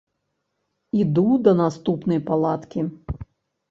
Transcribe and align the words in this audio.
Іду 1.03 1.25
да 1.49 1.55
наступнай 1.61 2.19
палаткі. 2.33 2.79